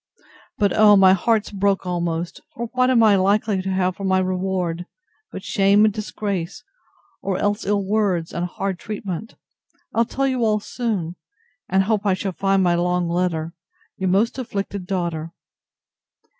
—But, 0.57 0.73
oh! 0.73 0.95
my 0.95 1.13
heart's 1.13 1.51
broke 1.51 1.85
almost; 1.85 2.41
for 2.55 2.69
what 2.73 2.89
am 2.89 3.03
I 3.03 3.15
likely 3.15 3.61
to 3.61 3.69
have 3.69 3.95
for 3.95 4.03
my 4.03 4.17
reward, 4.17 4.87
but 5.31 5.43
shame 5.43 5.85
and 5.85 5.93
disgrace, 5.93 6.63
or 7.21 7.37
else 7.37 7.67
ill 7.67 7.85
words, 7.85 8.33
and 8.33 8.47
hard 8.47 8.79
treatment! 8.79 9.35
I'll 9.93 10.05
tell 10.05 10.25
you 10.25 10.43
all 10.43 10.59
soon, 10.59 11.17
and 11.69 11.83
hope 11.83 12.03
I 12.03 12.15
shall 12.15 12.31
find 12.31 12.63
my 12.63 12.73
long 12.73 13.07
letter. 13.09 13.53
Your 13.95 14.09
most 14.09 14.39
afflicted 14.39 14.87
DAUGHTER. 14.87 15.33